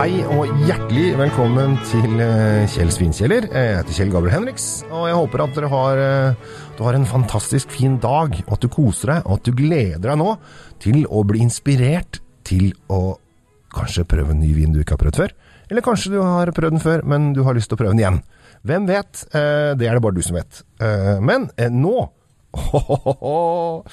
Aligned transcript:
Hei 0.00 0.22
og 0.32 0.48
hjertelig 0.64 1.10
velkommen 1.18 1.74
til 1.84 2.22
eh, 2.24 2.62
Kjell 2.72 2.88
Svinkjeller. 2.88 3.44
Jeg 3.52 3.74
heter 3.82 3.92
Kjell 3.98 4.12
Gabriel 4.14 4.32
Henriks, 4.32 4.68
og 4.88 5.02
jeg 5.10 5.18
håper 5.18 5.42
at 5.44 5.58
dere 5.58 5.68
har, 5.68 6.00
eh, 6.00 6.54
du 6.78 6.80
har 6.86 6.96
en 6.96 7.04
fantastisk 7.04 7.68
fin 7.74 7.98
dag, 8.00 8.32
og 8.46 8.54
at 8.56 8.64
du 8.64 8.70
koser 8.72 9.12
deg, 9.12 9.26
og 9.28 9.34
at 9.36 9.44
du 9.44 9.52
gleder 9.58 10.00
deg 10.06 10.16
nå 10.16 10.30
til 10.80 11.04
å 11.04 11.20
bli 11.28 11.42
inspirert 11.44 12.22
til 12.48 12.70
å 12.88 13.18
kanskje 13.76 14.06
prøve 14.08 14.32
en 14.32 14.40
ny 14.40 14.54
vin 14.56 14.72
du 14.72 14.80
ikke 14.80 14.96
har 14.96 15.02
prøvd 15.04 15.20
før. 15.20 15.36
Eller 15.68 15.84
kanskje 15.84 16.14
du 16.16 16.18
har 16.24 16.54
prøvd 16.56 16.78
den 16.78 16.86
før, 16.86 17.04
men 17.12 17.34
du 17.36 17.44
har 17.44 17.60
lyst 17.60 17.68
til 17.68 17.76
å 17.76 17.82
prøve 17.82 17.92
den 17.92 18.00
igjen. 18.00 18.22
Hvem 18.64 18.88
vet? 18.88 19.26
Eh, 19.36 19.76
Det 19.76 19.84
er 19.84 20.00
det 20.00 20.04
bare 20.08 20.16
du 20.16 20.24
som 20.24 20.40
vet. 20.40 20.62
Eh, 20.80 21.20
Men 21.20 21.50
eh, 21.60 21.68
nå 21.68 22.08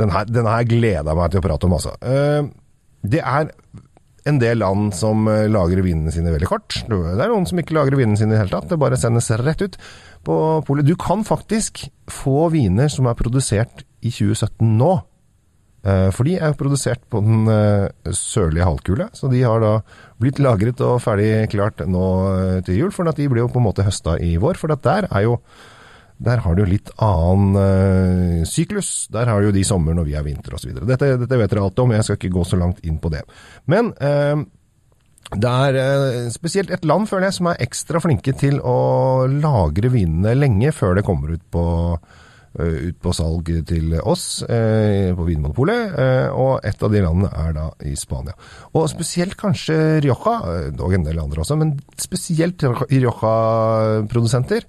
Den 0.00 0.08
her, 0.08 0.24
her 0.24 0.64
gleder 0.64 1.04
jeg 1.04 1.20
meg 1.20 1.30
til 1.36 1.44
å 1.44 1.48
prate 1.52 1.68
om, 1.68 1.76
altså. 1.76 1.92
Eh, 2.00 2.48
Det 3.04 3.20
er 3.20 3.52
en 4.24 4.38
del 4.40 4.60
land 4.62 4.94
som 4.96 5.26
eh, 5.28 5.46
lagrer 5.52 5.84
vinene 5.84 6.12
sine 6.14 6.32
veldig 6.32 6.48
kort. 6.48 6.78
Det 6.88 6.96
er 6.96 7.32
noen 7.32 7.48
som 7.48 7.60
ikke 7.60 7.76
lagrer 7.76 7.98
vinene 8.00 8.16
sine 8.20 8.32
i 8.32 8.36
det 8.36 8.44
hele 8.44 8.54
tatt. 8.54 8.70
Det 8.70 8.80
bare 8.80 8.98
sendes 9.00 9.28
rett 9.40 9.64
ut 9.64 9.76
på 10.24 10.36
polet. 10.64 10.86
Du 10.88 10.94
kan 11.00 11.24
faktisk 11.28 11.84
få 12.10 12.48
viner 12.54 12.88
som 12.92 13.10
er 13.10 13.18
produsert 13.18 13.84
i 14.00 14.12
2017 14.14 14.64
nå. 14.80 14.94
Eh, 15.84 16.08
For 16.16 16.24
de 16.24 16.38
er 16.40 16.56
produsert 16.56 17.04
på 17.12 17.20
den 17.24 17.44
eh, 17.52 18.14
sørlige 18.16 18.64
halvkule, 18.70 19.10
så 19.12 19.28
de 19.32 19.44
har 19.44 19.60
da 19.60 19.74
blitt 20.22 20.40
lagret 20.40 20.80
og 20.84 21.02
ferdig 21.04 21.50
klart 21.52 21.84
nå 21.84 22.08
til 22.64 22.80
jul. 22.80 22.96
For 22.96 23.04
de 23.12 23.28
blir 23.28 23.44
jo 23.44 23.52
på 23.52 23.60
en 23.60 23.68
måte 23.68 23.84
høsta 23.84 24.16
i 24.24 24.38
vår. 24.40 24.56
For 24.56 24.72
der 24.72 25.10
er 25.10 25.28
jo 25.28 25.36
der 26.24 26.40
har 26.44 26.56
du 26.56 26.64
litt 26.68 26.90
annen 27.02 27.56
eh, 27.60 28.42
syklus. 28.48 29.08
Der 29.12 29.28
har 29.30 29.40
du 29.40 29.50
jo 29.50 29.54
de 29.54 29.64
sommer 29.66 29.96
når 29.96 30.08
vi 30.08 30.16
er 30.18 30.26
vinter 30.26 30.56
osv. 30.56 30.70
Dette, 30.80 31.06
dette 31.20 31.40
vet 31.40 31.52
dere 31.52 31.64
alt 31.66 31.82
om, 31.82 31.94
jeg 31.94 32.06
skal 32.06 32.20
ikke 32.20 32.36
gå 32.38 32.44
så 32.48 32.60
langt 32.60 32.84
inn 32.86 32.98
på 33.02 33.12
det. 33.12 33.22
Men 33.70 33.84
eh, 34.00 34.36
det 35.34 35.54
er 35.68 35.72
eh, 35.80 36.32
spesielt 36.34 36.70
et 36.74 36.86
land, 36.88 37.04
føler 37.10 37.26
jeg, 37.28 37.38
som 37.38 37.50
er 37.50 37.64
ekstra 37.64 37.98
flinke 38.04 38.32
til 38.40 38.56
å 38.60 38.78
lagre 39.30 39.88
vinene 39.92 40.38
lenge 40.38 40.70
før 40.76 40.98
det 40.98 41.06
kommer 41.06 41.34
ut 41.34 41.46
på, 41.52 41.64
ut 42.54 42.98
på 43.02 43.10
salg 43.16 43.48
til 43.66 43.96
oss 43.98 44.44
på 44.46 45.24
Vinmonopolet. 45.26 45.96
Og 46.38 46.52
et 46.62 46.82
av 46.86 46.92
de 46.92 47.00
landene 47.02 47.30
er 47.34 47.50
da 47.56 47.64
i 47.82 47.96
Spania. 47.98 48.36
Og 48.78 48.86
spesielt 48.92 49.34
kanskje 49.40 49.98
Rioja, 50.04 50.36
dog 50.70 50.92
og 50.92 50.96
en 51.00 51.08
del 51.08 51.18
andre 51.24 51.42
også, 51.42 51.58
men 51.58 51.74
spesielt 51.98 52.62
Rioja-produsenter. 52.62 54.62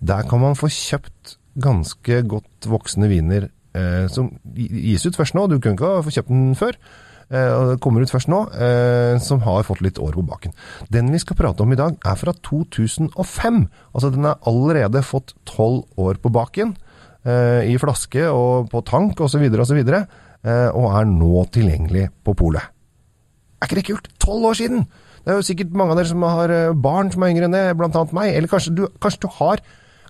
Der 0.00 0.24
kan 0.28 0.40
man 0.40 0.56
få 0.58 0.70
kjøpt 0.72 1.36
ganske 1.60 2.22
godt 2.30 2.68
voksne 2.70 3.08
viner 3.10 3.50
eh, 3.76 4.06
som 4.12 4.30
gis 4.54 5.04
ut 5.06 5.18
først 5.18 5.36
nå. 5.36 5.46
Du 5.50 5.58
kunne 5.58 5.76
ikke 5.76 6.00
få 6.06 6.14
kjøpt 6.14 6.32
den 6.32 6.54
før. 6.58 6.78
Eh, 7.30 7.50
og 7.54 7.80
kommer 7.82 8.02
ut 8.02 8.10
først 8.10 8.30
nå, 8.30 8.40
eh, 8.58 9.14
som 9.22 9.42
har 9.44 9.66
fått 9.66 9.82
litt 9.84 10.00
år 10.02 10.16
på 10.18 10.24
baken. 10.26 10.54
Den 10.90 11.12
vi 11.12 11.20
skal 11.22 11.38
prate 11.38 11.62
om 11.62 11.72
i 11.72 11.78
dag, 11.78 11.98
er 12.02 12.16
fra 12.18 12.34
2005. 12.34 13.60
Altså 13.94 14.10
den 14.10 14.26
har 14.26 14.40
allerede 14.50 15.04
fått 15.06 15.36
tolv 15.46 15.84
år 16.00 16.18
på 16.22 16.32
baken. 16.34 16.74
Eh, 17.22 17.70
I 17.70 17.76
flaske 17.78 18.26
og 18.32 18.70
på 18.72 18.82
tank 18.88 19.20
osv. 19.20 19.46
osv. 19.46 19.78
Eh, 19.84 20.68
og 20.72 20.90
er 20.96 21.06
nå 21.06 21.44
tilgjengelig 21.52 22.08
på 22.24 22.34
polet. 22.34 22.66
Er 23.60 23.68
ikke 23.68 23.78
det 23.78 23.88
kult? 23.92 24.10
Tolv 24.18 24.50
år 24.50 24.58
siden! 24.58 24.86
Det 25.20 25.34
er 25.34 25.36
jo 25.36 25.44
sikkert 25.44 25.74
mange 25.76 25.92
av 25.92 25.98
dere 25.98 26.08
som 26.08 26.22
har 26.24 26.50
barn 26.80 27.10
som 27.12 27.22
er 27.22 27.34
yngre 27.34 27.44
enn 27.44 27.52
det, 27.52 27.76
blant 27.76 27.94
annet 27.94 28.14
meg. 28.16 28.30
Eller 28.32 28.48
kanskje 28.48 28.72
du, 28.72 28.86
kanskje 29.04 29.26
du 29.26 29.34
har 29.36 29.60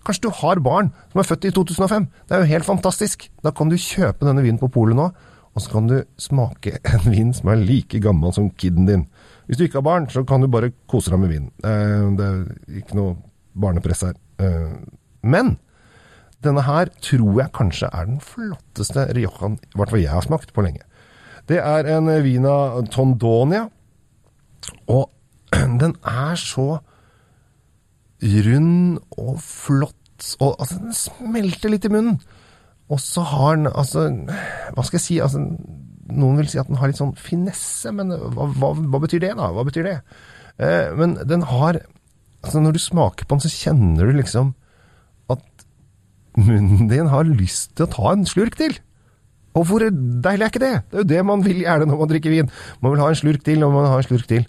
Kanskje 0.06 0.22
du 0.28 0.30
har 0.40 0.60
barn 0.64 0.92
som 1.12 1.20
er 1.20 1.28
født 1.28 1.44
i 1.44 1.52
2005. 1.52 2.06
Det 2.28 2.36
er 2.36 2.44
jo 2.44 2.50
helt 2.54 2.64
fantastisk. 2.68 3.26
Da 3.44 3.52
kan 3.52 3.68
du 3.68 3.76
kjøpe 3.76 4.24
denne 4.26 4.42
vinen 4.44 4.58
på 4.60 4.70
polet 4.72 4.96
nå, 4.96 5.10
og 5.54 5.60
så 5.62 5.72
kan 5.72 5.88
du 5.90 5.98
smake 6.20 6.78
en 6.94 7.08
vin 7.12 7.32
som 7.36 7.50
er 7.52 7.60
like 7.60 8.00
gammel 8.02 8.32
som 8.32 8.50
kiden 8.50 8.86
din. 8.88 9.06
Hvis 9.46 9.58
du 9.58 9.64
ikke 9.66 9.80
har 9.80 9.86
barn, 9.88 10.06
så 10.10 10.22
kan 10.24 10.40
du 10.40 10.48
bare 10.48 10.72
kose 10.88 11.10
deg 11.12 11.20
med 11.20 11.32
vinen. 11.34 11.50
Eh, 11.66 12.06
Det 12.16 12.28
er 12.28 12.78
ikke 12.82 12.96
noe 12.98 13.16
barnepress 13.60 14.06
her. 14.06 14.14
Eh, 14.38 14.78
Men 15.22 15.58
denne 16.40 16.62
her 16.64 16.88
tror 17.04 17.42
jeg 17.42 17.52
kanskje 17.52 17.90
er 17.92 18.06
den 18.08 18.20
flotteste 18.24 19.08
Riojan, 19.12 19.58
jeg 19.76 20.08
har 20.08 20.22
smakt 20.24 20.54
på 20.54 20.62
lenge. 20.64 20.80
Det 21.48 21.58
er 21.58 21.84
en 21.96 22.06
Vina 22.24 22.80
Tondonia, 22.88 23.66
og 24.88 25.10
den 25.82 25.96
er 26.06 26.38
så 26.40 26.78
rund 28.20 29.00
og 29.18 29.38
flott, 29.42 30.34
og 30.40 30.56
altså, 30.60 30.78
den 30.82 30.96
smelter 30.96 31.72
litt 31.72 31.86
i 31.88 31.92
munnen. 31.92 32.20
Og 32.90 32.98
så 33.00 33.22
har 33.22 33.56
den, 33.56 33.70
altså, 33.70 34.08
hva 34.74 34.84
skal 34.84 34.98
jeg 34.98 35.04
si, 35.04 35.20
altså, 35.22 35.44
noen 36.10 36.40
vil 36.40 36.50
si 36.50 36.58
at 36.60 36.68
den 36.68 36.80
har 36.80 36.90
litt 36.90 36.98
sånn 36.98 37.14
finesse, 37.18 37.92
men 37.94 38.10
hva, 38.10 38.48
hva, 38.50 38.72
hva 38.74 39.00
betyr 39.04 39.22
det 39.22 39.32
da? 39.38 39.50
Hva 39.54 39.64
betyr 39.68 39.86
det? 39.86 39.96
Eh, 40.60 40.90
men 40.98 41.14
den 41.28 41.46
har, 41.48 41.78
altså 42.42 42.62
når 42.62 42.76
du 42.76 42.82
smaker 42.82 43.28
på 43.28 43.36
den, 43.36 43.44
så 43.46 43.52
kjenner 43.54 44.10
du 44.10 44.18
liksom 44.18 44.52
at 45.30 45.66
munnen 46.38 46.90
din 46.90 47.10
har 47.12 47.28
lyst 47.28 47.76
til 47.76 47.86
å 47.86 47.92
ta 47.94 48.14
en 48.14 48.26
slurk 48.28 48.58
til. 48.58 48.74
Og 49.58 49.66
hvor 49.66 49.82
deilig 49.82 50.44
er 50.44 50.50
ikke 50.50 50.62
det? 50.62 50.74
Det 50.90 50.98
er 50.98 51.02
jo 51.02 51.10
det 51.12 51.22
man 51.26 51.46
vil 51.46 51.62
gjerne 51.64 51.88
når 51.90 52.02
man 52.02 52.10
drikker 52.12 52.34
vin. 52.34 52.50
Man 52.82 52.94
vil 52.94 53.02
ha 53.02 53.08
en 53.10 53.18
slurk 53.18 53.46
til, 53.46 53.64
og 53.66 53.72
man 53.74 53.86
vil 53.86 53.94
ha 53.94 54.02
en 54.02 54.06
slurk 54.06 54.28
til. 54.30 54.44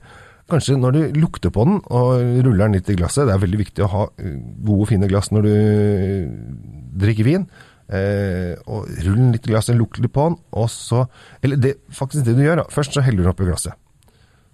Kanskje 0.52 0.78
når 0.80 0.96
du 0.96 1.02
lukter 1.22 1.52
på 1.54 1.64
den 1.68 1.78
og 1.88 2.22
ruller 2.44 2.66
den 2.66 2.78
litt 2.78 2.90
i 2.92 2.98
glasset, 3.00 3.28
det 3.28 3.36
er 3.36 3.44
veldig 3.44 3.60
viktig 3.62 3.84
å 3.86 3.92
ha 3.92 4.06
eh, 4.20 4.40
gode, 4.68 4.88
fine 4.90 5.08
glass 5.12 5.32
når 5.32 5.46
du 5.48 5.52
eh, 5.52 6.32
drikker 7.02 7.28
vin. 7.28 7.46
Eh, 7.92 8.56
og 8.72 8.90
rull 9.04 9.20
den 9.20 9.32
litt 9.36 9.48
i 9.48 9.54
glasset, 9.54 9.78
lukk 9.80 10.00
litt 10.00 10.14
på 10.16 10.30
den, 10.30 10.38
og 10.56 10.68
så 10.72 11.06
Eller 11.44 11.60
det, 11.60 11.76
faktisk 11.92 12.28
det 12.28 12.36
du 12.38 12.44
gjør, 12.44 12.64
da. 12.64 12.68
Først 12.72 12.96
så 12.96 13.04
heller 13.04 13.24
du 13.24 13.28
den 13.28 13.34
oppi 13.34 13.48
glasset. 13.48 13.78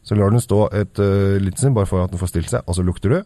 Så 0.08 0.16
lar 0.16 0.32
den 0.32 0.42
stå 0.42 0.62
et 0.72 1.02
uh, 1.04 1.36
litt 1.42 1.60
stund, 1.60 1.76
bare 1.76 1.90
for 1.90 2.06
at 2.06 2.14
den 2.14 2.22
får 2.22 2.32
stilt 2.32 2.54
seg, 2.54 2.64
og 2.64 2.78
så 2.78 2.86
lukter 2.86 3.12
du. 3.12 3.18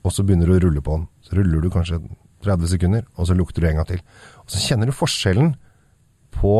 Og 0.00 0.14
så 0.14 0.24
begynner 0.24 0.48
du 0.48 0.54
å 0.56 0.62
rulle 0.64 0.80
på 0.80 0.96
den. 0.96 1.08
Så 1.26 1.36
ruller 1.36 1.60
du 1.60 1.68
kanskje 1.74 1.98
30 2.46 2.70
sekunder, 2.72 3.04
og 3.18 3.28
så 3.28 3.36
lukter 3.36 3.60
du 3.60 3.68
en 3.68 3.80
gang 3.82 3.88
til. 3.90 4.00
Og 4.40 4.54
så 4.54 4.62
kjenner 4.62 4.88
du 4.88 4.96
forskjellen 4.96 5.52
på 6.36 6.54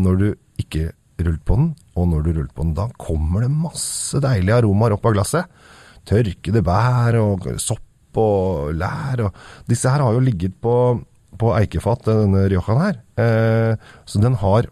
når 0.00 0.18
du 0.18 0.26
ikke 0.62 0.90
rullet 1.26 1.44
på 1.46 1.58
den, 1.58 1.68
og 1.98 2.08
når 2.10 2.24
du 2.24 2.32
rullet 2.32 2.54
på 2.54 2.64
den. 2.64 2.74
Da 2.78 2.88
kommer 3.00 3.44
det 3.44 3.52
masse 3.52 4.20
deilige 4.22 4.60
aromaer 4.60 4.96
opp 4.96 5.06
av 5.10 5.16
glasset. 5.18 5.62
Tørkede 6.08 6.64
bær 6.66 7.18
og 7.20 7.46
sopp 7.60 8.20
og 8.20 8.74
lær. 8.78 9.26
Og 9.26 9.70
disse 9.70 9.90
her 9.90 10.02
har 10.04 10.16
jo 10.16 10.24
ligget 10.24 10.56
på, 10.62 10.74
på 11.38 11.54
eikefat, 11.58 12.08
denne 12.08 12.46
Riojaen 12.50 12.84
her. 12.84 13.00
Eh, 13.20 13.90
så 14.08 14.22
den 14.22 14.38
har, 14.42 14.70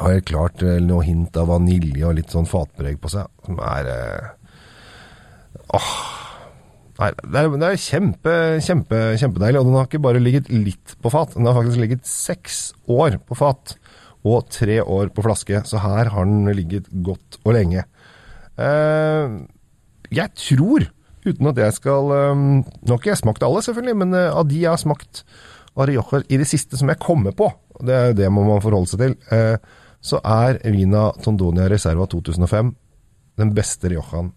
har 0.00 0.24
klart 0.26 0.64
eh, 0.64 0.80
noe 0.82 1.04
hint 1.06 1.36
av 1.40 1.52
vanilje 1.52 2.08
og 2.08 2.18
litt 2.18 2.34
sånn 2.34 2.50
fatpreg 2.50 2.98
på 3.02 3.12
seg, 3.12 3.30
som 3.46 3.62
er 3.62 3.92
eh, 3.94 4.32
Åh. 5.74 5.94
Nei, 6.94 7.08
det 7.18 7.40
er, 7.40 7.48
det 7.58 7.68
er 7.68 7.80
kjempe, 7.80 8.32
kjempe, 8.62 8.98
kjempedeilig, 9.18 9.58
og 9.58 9.66
den 9.66 9.76
har 9.80 9.88
ikke 9.88 10.02
bare 10.04 10.20
ligget 10.22 10.50
litt 10.52 10.92
på 11.02 11.10
fat, 11.10 11.32
den 11.34 11.48
har 11.48 11.56
faktisk 11.56 11.80
ligget 11.82 12.06
seks 12.06 12.60
år 12.86 13.16
på 13.26 13.38
fat, 13.38 13.74
og 14.24 14.48
tre 14.52 14.80
år 14.80 15.10
på 15.12 15.24
flaske, 15.24 15.60
så 15.68 15.80
her 15.84 16.10
har 16.14 16.28
den 16.28 16.48
ligget 16.56 16.88
godt 17.04 17.38
og 17.44 17.54
lenge. 17.56 17.84
Eh, 18.56 19.34
jeg 20.14 20.32
tror, 20.38 20.86
uten 21.24 21.50
at 21.50 21.58
jeg 21.58 21.74
skal 21.74 22.12
eh, 22.14 22.36
Nå 22.38 22.92
har 22.92 23.00
ikke 23.00 23.10
jeg 23.10 23.20
smakt 23.20 23.44
alle, 23.44 23.64
selvfølgelig, 23.66 23.96
men 24.00 24.16
eh, 24.16 24.30
av 24.30 24.46
de 24.48 24.62
jeg 24.62 24.70
har 24.70 24.80
smakt 24.80 25.24
av 25.74 25.88
Rioja 25.90 26.22
i 26.30 26.38
det 26.38 26.46
siste 26.48 26.78
som 26.78 26.88
jeg 26.92 27.02
kommer 27.02 27.34
på, 27.36 27.50
det, 27.82 27.94
er 27.94 28.12
jo 28.12 28.18
det 28.22 28.30
må 28.30 28.46
man 28.46 28.62
forholde 28.62 28.92
seg 28.92 29.00
til, 29.00 29.14
så 30.04 30.20
er 30.22 30.60
Vina 30.70 31.08
Tondonia 31.18 31.64
Reserva 31.66 32.06
2005 32.06 32.68
den 33.42 33.50
beste 33.56 33.90
Riojaen 33.90 34.28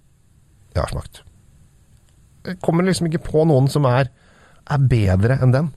jeg 0.74 0.81
har 0.81 0.90
smakt. 0.90 1.22
Jeg 2.48 2.58
kommer 2.66 2.88
liksom 2.88 3.12
ikke 3.12 3.22
på 3.28 3.46
noen 3.46 3.69
som 3.69 3.86
er, 3.86 4.09
er 4.66 4.88
bedre 4.90 5.38
enn 5.38 5.54
den. 5.54 5.69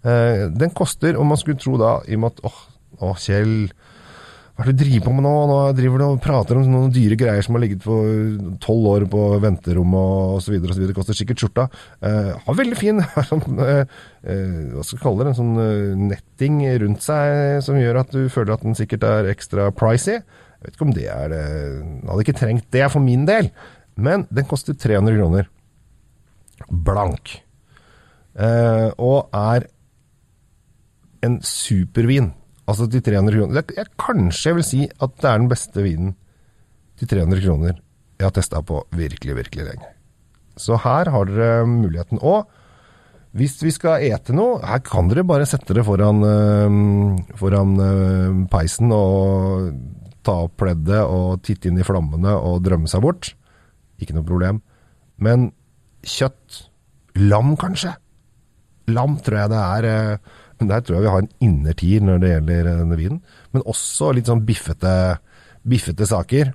Den 0.00 0.72
koster, 0.72 1.18
om 1.20 1.28
man 1.28 1.40
skulle 1.40 1.60
tro 1.60 1.76
da, 1.80 1.98
i 2.08 2.16
og 2.16 2.24
med 2.24 2.32
at 2.32 2.48
åh, 2.48 2.62
åh 3.02 3.18
Kjell, 3.18 3.56
hva 4.54 4.62
er 4.62 4.70
det 4.70 4.76
du 4.76 4.82
driver 4.84 5.08
på 5.08 5.12
med 5.16 5.24
nå? 5.26 5.32
Nå 5.50 5.56
driver 5.74 5.98
du 5.98 6.04
og 6.06 6.20
prater 6.22 6.58
om 6.60 6.68
noen 6.70 6.92
dyre 6.94 7.16
greier 7.18 7.42
som 7.42 7.56
har 7.56 7.64
ligget 7.64 7.82
på 7.82 7.96
tolv 8.62 8.86
år 8.92 9.06
på 9.10 9.22
venterommet 9.42 10.46
videre. 10.46 10.76
Det 10.78 10.94
koster 10.94 11.16
sikkert 11.18 11.42
skjorta. 11.42 11.64
Eh, 12.06 12.30
har 12.44 12.58
veldig 12.60 12.78
fin 12.78 13.02
sånn, 13.30 13.42
eh, 13.64 13.82
eh, 14.22 14.60
hva 14.76 14.84
skal 14.86 15.00
jeg 15.00 15.02
kalle 15.02 15.24
det, 15.24 15.32
en 15.32 15.40
sånn 15.40 15.58
eh, 15.64 16.04
netting 16.14 16.60
rundt 16.84 17.02
seg 17.02 17.64
som 17.66 17.80
gjør 17.80 17.98
at 18.04 18.14
du 18.14 18.28
føler 18.30 18.54
at 18.54 18.62
den 18.62 18.78
sikkert 18.78 19.08
er 19.10 19.32
ekstra 19.32 19.72
pricy. 19.74 20.20
Jeg 20.20 20.68
vet 20.68 20.78
ikke 20.78 20.86
om 20.86 20.94
det 20.96 21.08
er 21.10 21.34
det. 21.34 21.42
Jeg 21.50 22.12
hadde 22.12 22.26
ikke 22.28 22.38
trengt 22.44 22.70
det 22.78 22.86
for 22.94 23.02
min 23.02 23.26
del. 23.26 23.50
Men 23.98 24.28
den 24.30 24.46
koster 24.46 24.78
300 24.78 25.18
kroner. 25.18 25.50
Blank. 26.70 27.40
Eh, 28.38 28.88
og 29.02 29.34
er 29.34 29.66
en 31.26 31.40
supervin. 31.42 32.32
Altså 32.70 32.86
til 32.88 33.02
300 33.04 33.38
kroner. 33.38 33.60
Det, 33.60 33.76
jeg, 33.76 33.90
kanskje 34.00 34.50
jeg 34.50 34.58
vil 34.58 34.66
si 34.66 34.84
at 34.88 35.16
det 35.20 35.30
er 35.30 35.40
den 35.42 35.50
beste 35.50 35.84
vinen 35.84 36.14
til 36.98 37.10
300 37.10 37.44
kroner 37.44 37.74
jeg 38.14 38.28
har 38.28 38.34
testa 38.34 38.60
på 38.62 38.84
virkelig, 38.94 39.34
virkelig 39.36 39.64
lenge. 39.66 39.88
Så 40.56 40.78
her 40.78 41.10
har 41.10 41.26
dere 41.26 41.66
muligheten. 41.66 42.20
Og 42.22 42.46
hvis 43.34 43.56
vi 43.64 43.72
skal 43.74 44.04
ete 44.06 44.34
noe, 44.36 44.60
her 44.62 44.78
kan 44.86 45.10
dere 45.10 45.26
bare 45.26 45.48
sette 45.50 45.74
det 45.74 45.82
foran, 45.86 46.22
øh, 46.22 46.76
foran 47.40 47.74
øh, 47.82 48.36
peisen 48.52 48.94
og 48.94 49.72
ta 50.24 50.36
opp 50.46 50.54
pleddet 50.62 51.02
og 51.02 51.42
titte 51.44 51.68
inn 51.68 51.80
i 51.80 51.86
flammene 51.86 52.32
og 52.38 52.62
drømme 52.64 52.88
seg 52.88 53.02
bort. 53.04 53.34
ikke 53.98 54.14
noe 54.14 54.26
problem. 54.26 54.62
Men 55.18 55.50
kjøtt 56.02 56.70
Lam, 57.14 57.52
kanskje? 57.54 57.92
Lam 58.90 59.18
tror 59.22 59.38
jeg 59.38 59.50
det 59.52 59.60
er. 59.60 60.18
Eh, 60.54 60.60
Men 60.60 60.70
der 60.70 60.80
tror 60.80 60.96
jeg 60.96 61.04
vi 61.04 61.12
har 61.12 61.24
en 61.24 61.32
innertier 61.40 62.04
når 62.04 62.22
det 62.22 62.32
gjelder 62.32 62.70
eh, 62.70 62.78
denne 62.82 62.98
vinen. 63.00 63.20
Men 63.52 63.66
også 63.66 64.12
litt 64.14 64.30
sånn 64.30 64.44
biffete, 64.46 64.94
biffete 65.62 66.06
saker. 66.06 66.54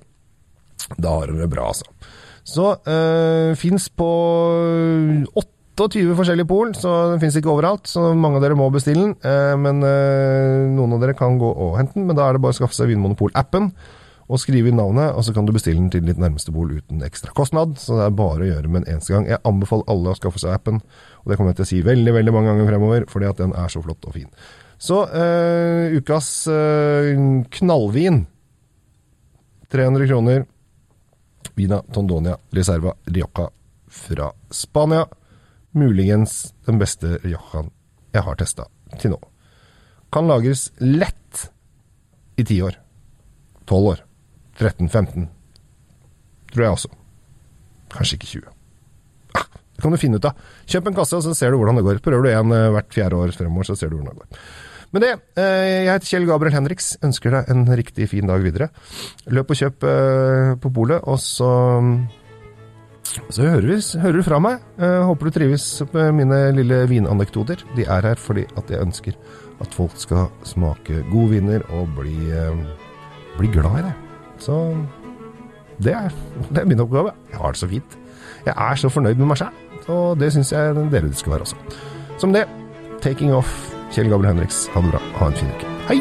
Da 0.96 1.14
har 1.18 1.30
dere 1.30 1.44
det 1.44 1.52
bra, 1.52 1.68
altså. 1.70 1.86
Så 2.50 2.72
øh, 2.88 3.54
fins 3.60 3.88
på 3.92 4.08
28 5.36 6.16
forskjellige 6.18 6.48
pol, 6.50 6.72
så 6.74 7.12
den 7.12 7.20
fins 7.22 7.36
ikke 7.36 7.52
overalt. 7.52 7.86
Så 7.88 8.10
mange 8.16 8.40
av 8.40 8.44
dere 8.44 8.58
må 8.58 8.70
bestille 8.72 9.10
den. 9.10 9.16
Øh, 9.22 9.56
men 9.60 9.84
øh, 9.86 10.66
noen 10.74 10.96
av 10.96 11.04
dere 11.04 11.16
kan 11.18 11.38
gå 11.40 11.50
og 11.50 11.76
hente 11.78 11.98
den. 11.98 12.08
Men 12.08 12.18
da 12.18 12.26
er 12.26 12.36
det 12.36 12.44
bare 12.44 12.56
å 12.56 12.60
skaffe 12.60 12.76
seg 12.76 12.90
Vinmonopol-appen 12.90 13.70
og 14.30 14.38
skrive 14.38 14.70
inn 14.70 14.78
navnet, 14.78 15.10
og 15.18 15.24
så 15.26 15.34
kan 15.34 15.46
du 15.46 15.52
bestille 15.54 15.80
den 15.80 15.90
til 15.90 16.04
ditt 16.06 16.20
nærmeste 16.20 16.52
bol 16.54 16.70
uten 16.70 17.02
ekstra 17.02 17.34
kostnad. 17.34 17.74
Så 17.82 17.98
det 17.98 18.06
er 18.06 18.16
bare 18.16 18.44
å 18.46 18.50
gjøre 18.52 18.70
med 18.70 18.84
en 18.84 18.94
eneste 18.94 19.14
gang. 19.14 19.26
Jeg 19.26 19.42
anbefaler 19.48 19.90
alle 19.90 20.12
å 20.12 20.18
skaffe 20.18 20.42
seg 20.42 20.54
appen, 20.54 20.78
og 21.22 21.30
det 21.30 21.38
kommer 21.38 21.50
jeg 21.50 21.60
til 21.60 21.66
å 21.66 21.70
si 21.72 21.80
veldig 21.86 22.14
veldig 22.14 22.34
mange 22.36 22.52
ganger 22.52 22.70
fremover, 22.70 23.06
fordi 23.10 23.30
at 23.30 23.42
den 23.42 23.54
er 23.58 23.72
så 23.72 23.82
flott 23.82 24.06
og 24.06 24.14
fin. 24.14 24.30
Så 24.80 25.02
øh, 25.04 25.96
ukas 25.98 26.28
øh, 26.48 27.10
knallvin 27.58 28.22
300 29.70 30.06
kroner. 30.08 30.46
Vina 31.54 31.82
Tondonia 31.92 32.38
Reserva 32.56 32.94
Rioja 33.04 33.50
fra 33.90 34.30
Spania. 34.50 35.04
Muligens 35.76 36.54
den 36.66 36.78
beste 36.80 37.18
Riojaen 37.24 37.68
jeg 38.14 38.24
har 38.26 38.38
testa 38.38 38.66
til 38.98 39.12
nå. 39.14 39.20
Kan 40.10 40.26
lagres 40.26 40.70
lett 40.82 41.50
i 42.40 42.46
10 42.46 42.62
år. 42.66 42.78
12 43.66 43.90
år. 43.92 44.00
13-15. 44.60 45.28
Tror 46.52 46.66
jeg 46.66 46.76
også. 46.76 46.90
Kanskje 47.90 48.18
ikke 48.18 48.32
20. 48.36 48.56
Ah, 49.38 49.46
det 49.50 49.84
kan 49.84 49.94
du 49.94 50.00
finne 50.00 50.20
ut 50.20 50.26
av. 50.28 50.48
Kjøp 50.70 50.90
en 50.90 50.98
kasse, 50.98 51.18
og 51.18 51.24
så 51.26 51.34
ser 51.36 51.52
du 51.52 51.60
hvordan 51.60 51.80
det 51.80 51.86
går. 51.86 52.02
Prøver 52.04 52.26
du 52.26 52.32
en 52.32 52.56
eh, 52.56 52.72
hvert 52.76 52.92
fjerde 52.94 53.18
år 53.18 53.32
fremover, 53.36 53.70
så 53.70 53.78
ser 53.78 53.90
du 53.90 53.98
hvordan 53.98 54.12
det 54.12 54.22
går. 54.24 54.42
Med 54.90 55.04
det, 55.06 55.10
eh, 55.38 55.86
jeg 55.86 55.92
heter 55.92 56.10
Kjell 56.10 56.24
Gabriel 56.26 56.54
Henriks. 56.56 56.96
Ønsker 57.06 57.34
deg 57.36 57.50
en 57.52 57.62
riktig 57.78 58.08
fin 58.10 58.26
dag 58.26 58.42
videre. 58.42 58.72
Løp 59.30 59.52
og 59.54 59.60
kjøp 59.60 59.86
eh, 59.86 60.54
på 60.58 60.72
polet, 60.74 61.04
og 61.06 61.20
så 61.22 61.52
så 63.10 63.42
hører, 63.42 63.64
vi, 63.66 63.76
hører 64.02 64.18
du 64.20 64.26
fra 64.26 64.38
meg. 64.42 64.66
Eh, 64.78 64.98
håper 65.06 65.30
du 65.30 65.34
trives 65.34 65.64
med 65.94 66.12
mine 66.18 66.40
lille 66.58 66.82
vinanekdoter. 66.90 67.62
De 67.78 67.86
er 67.86 68.10
her 68.10 68.18
fordi 68.18 68.44
at 68.58 68.70
jeg 68.70 68.82
ønsker 68.82 69.18
at 69.62 69.74
folk 69.74 69.94
skal 69.98 70.30
smake 70.46 71.02
gode 71.10 71.36
viner 71.36 71.66
og 71.76 71.90
bli, 71.98 72.16
bli 73.38 73.50
glad 73.54 73.82
i 73.82 73.88
det. 73.88 73.96
Så 74.40 74.76
det 75.80 75.92
er, 75.96 76.08
det 76.50 76.58
er 76.62 76.68
min 76.68 76.80
oppgave. 76.80 77.12
Jeg 77.30 77.38
har 77.40 77.52
det 77.52 77.60
så 77.60 77.68
fint. 77.68 77.98
Jeg 78.46 78.54
er 78.56 78.74
så 78.80 78.88
fornøyd 78.88 79.14
med 79.20 79.26
meg 79.32 79.38
selv, 79.40 79.54
og 79.88 80.20
det 80.20 80.32
syns 80.32 80.52
jeg 80.52 80.74
dere 80.92 81.12
skal 81.14 81.32
være 81.32 81.40
også. 81.48 81.56
Som 82.18 82.32
det, 82.36 82.44
taking 83.04 83.34
off. 83.36 83.52
Kjell 83.90 84.08
Gabriel 84.08 84.34
Henriks, 84.34 84.68
ha 84.74 84.80
det 84.80 84.90
bra. 84.92 85.00
Ha 85.18 85.26
en 85.26 85.34
fin 85.34 85.48
uke. 85.50 85.66
Hei! 85.90 85.98